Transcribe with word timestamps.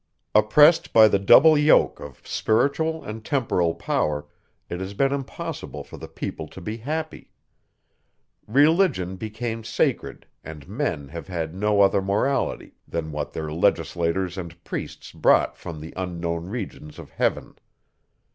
Oppressed 0.33 0.93
by 0.93 1.07
the 1.07 1.19
double 1.19 1.55
yoke 1.55 1.99
of 1.99 2.27
spiritual 2.27 3.03
and 3.03 3.23
temporal 3.23 3.75
power, 3.75 4.25
it 4.67 4.79
has 4.79 4.95
been 4.95 5.11
impossible 5.13 5.83
for 5.83 5.97
the 5.97 6.07
people 6.07 6.47
to 6.47 6.59
be 6.59 6.77
happy. 6.77 7.29
Religion 8.47 9.15
became 9.15 9.63
sacred, 9.63 10.25
and 10.43 10.67
men 10.67 11.09
have 11.09 11.27
had 11.27 11.53
no 11.53 11.81
other 11.81 12.01
Morality, 12.01 12.73
than 12.87 13.11
what 13.11 13.31
their 13.33 13.51
legislators 13.53 14.39
and 14.39 14.63
priests 14.63 15.11
brought 15.11 15.55
from 15.55 15.79
the 15.79 15.93
unknown 15.95 16.47
regions 16.47 16.97
of 16.97 17.11
heaven. 17.11 17.53